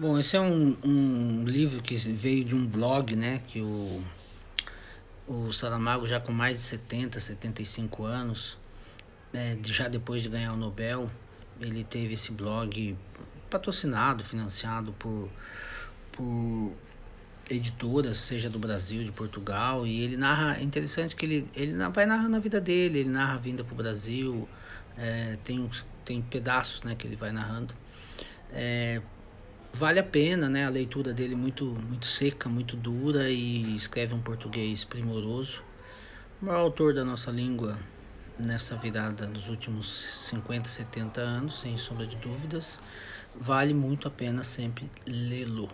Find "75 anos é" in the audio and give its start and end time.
7.20-9.58